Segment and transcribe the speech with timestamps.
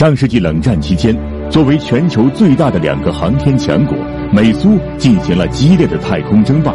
[0.00, 1.14] 上世纪冷战期间，
[1.50, 3.94] 作为全球最大的两个航天强国，
[4.32, 6.72] 美苏进行了激烈的太空争霸。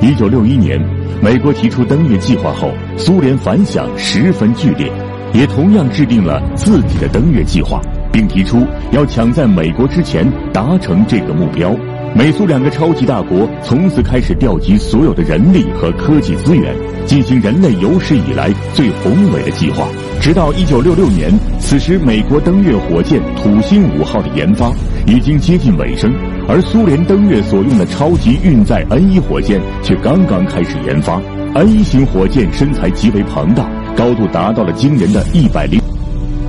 [0.00, 0.80] 一九六一年，
[1.20, 4.88] 美国提出登月计划后，苏联反响十分剧烈，
[5.34, 7.80] 也同样制定了自己的登月计划，
[8.12, 11.74] 并提出要抢在美国之前达成这个目标。
[12.14, 16.72] 美苏两个超级大国从此开始调集所有的人力和科技资源，
[17.10, 19.88] 进行人类有史以来最宏伟的计划。
[20.20, 21.28] 直到一九六六年，
[21.58, 24.70] 此时美国登月火箭土星五号的研发
[25.08, 26.14] 已经接近尾声，
[26.46, 31.20] 而苏联登月所用的超级运载 N 一火箭却刚刚开始研发。
[31.52, 35.80] N 一型火箭身材极为庞大，高度达到了惊人的一百零。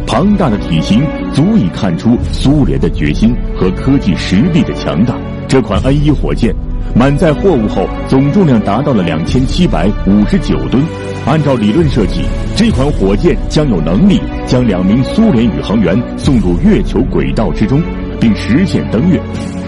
[0.05, 5.18] 庞大的体型足以看出苏联的决心和科技实力的强大。
[5.48, 6.54] 这款 N 一火箭
[6.95, 10.84] 满载货物后，总重量达到了两千七百五十九吨。
[11.26, 12.23] 按照理论设计，
[12.55, 17.82] 这款火箭将有能力将两名苏联宇航员送入月球轨道之中，
[18.20, 19.20] 并实现登月。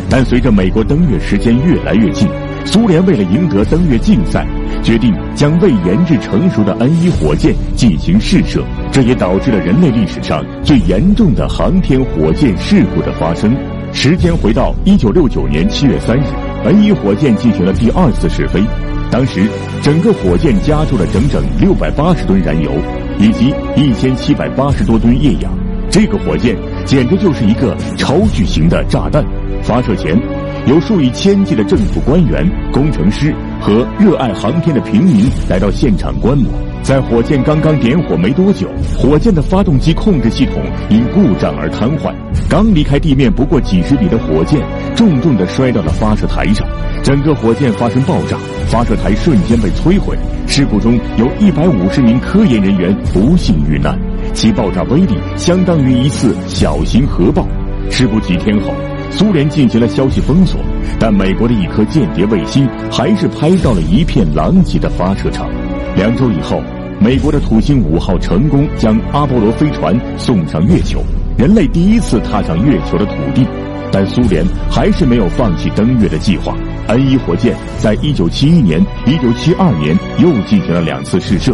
[0.10, 2.28] 但随着美国登月时间越来越近，
[2.66, 4.46] 苏联为了赢得登月竞赛，
[4.84, 13.56] 决定将未研制成熟的 N 一火箭进行试射，这也导致了人类历史上最严重的航天火箭事故的发生。
[13.92, 16.24] 时间回到一九六九年七月三日
[16.64, 18.64] 本以火箭进行了第二次试飞。
[19.12, 19.48] 当时，
[19.82, 22.72] 整个火箭加注了整整六百八十吨燃油，
[23.20, 25.52] 以及一千七百八十多吨液氧。
[25.90, 29.24] 这个火箭简直就是一个超巨型的炸弹。
[29.62, 30.20] 发射前，
[30.66, 36.52] 有数以千计的政府官员、工程师和热爱航天的平民来到现场观摩。
[36.82, 42.14] 在火箭刚刚点火没多久，火箭的发动机控制系统因故障而瘫痪。
[42.50, 44.60] 刚离开地面不过几十米的火箭，
[44.98, 46.68] 重重地摔到了发射台上，
[47.02, 50.18] 整个火箭发生爆炸，发射台瞬间被摧毁。
[50.46, 53.98] 事故中有一百五十名科研人员不幸遇难，
[54.34, 57.48] 其爆炸威力相当于一次小型核爆。
[57.90, 58.74] 事故几天后，
[59.16, 60.60] 苏联进行了消息封锁，
[61.00, 65.48] 但美国的一颗间谍卫星还是拍到了一片狼藉的发射场。
[65.96, 66.62] 两周以后，
[67.00, 71.04] 美国的土星五号成功将阿波罗飞船送上月球，
[71.38, 73.46] 人类第一次踏上月球的土地。
[73.92, 76.56] 但苏联还是没有放弃登月的计划。
[76.88, 81.54] N 一火箭在一九七一年、一九七二年又进行了两次试射，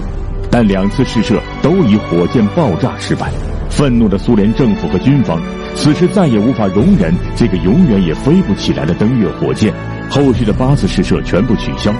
[0.49, 3.29] 但两次试射都以火箭爆炸失败。
[3.69, 5.37] 愤怒的苏联政府和军方
[5.75, 9.73] 此时再也无法容忍这个永远也飞不起来的登月火箭，
[10.09, 11.93] 后续的八次试射全部取消。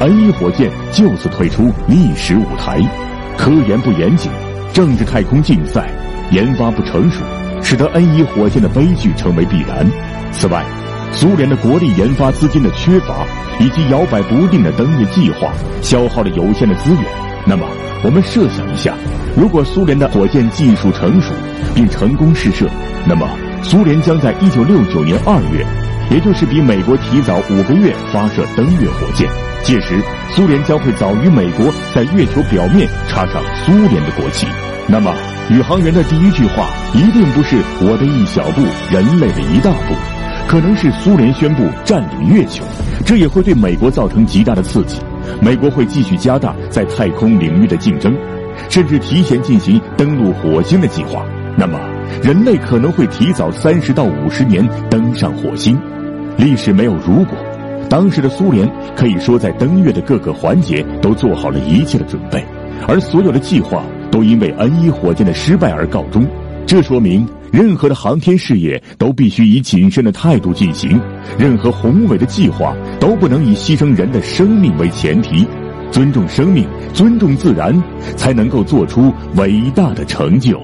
[0.00, 2.80] N 一火箭就此退出历史舞台，
[3.36, 4.30] 科研不严谨，
[4.72, 5.88] 政治太空竞赛，
[6.30, 7.22] 研发不成熟，
[7.62, 9.86] 使得 N 一火箭的悲剧成为必然。
[10.32, 10.64] 此外，
[11.12, 13.24] 苏联的国力研发资金的缺乏，
[13.60, 17.04] 以及摇摆不定的登月计划，消耗了有限的资源。
[17.46, 17.64] 那么，
[18.02, 18.94] 我们设想一下，
[19.36, 21.32] 如果苏联的火箭技术成熟
[21.72, 22.68] 并成功试射，
[23.06, 23.28] 那么
[23.62, 25.64] 苏联将在一九六九年二月，
[26.10, 29.28] 也就是比美国提早五个月发射登月火箭。
[29.62, 30.00] 届时，
[30.30, 34.46] 苏联将会早于美国在月球表面插上苏联的国旗。
[34.86, 35.14] 那么，
[35.50, 39.94] 宇航员的第一句话一定不是“我的一小步，人类的一大步”，
[40.48, 42.64] 可能是苏联宣布占领月球。
[43.04, 44.98] 这也会对美国造成极大的刺激。
[45.40, 48.14] 美国会继续加大在太空领域的竞争，
[48.68, 51.24] 甚至提前进行登陆火星的计划。
[51.56, 51.78] 那么，
[52.22, 55.78] 人类可能会提早三十到五十年登上火星。
[56.36, 57.36] 历史没有如果。
[57.90, 62.42] 当时的苏联可以说在登月的各个环节都做好了一切的准备，
[62.88, 66.26] 而所有的计划都因为 N 一火箭的失败而告终。
[66.66, 70.98] 这说明，任何的航天事业都必须以谨慎的态度进行，
[71.38, 75.46] 任何宏伟的计划都不能以牺牲人的生命为前提。
[75.92, 77.80] 尊重生命，尊重自然，
[78.16, 80.58] 才能够做出伟大的成就。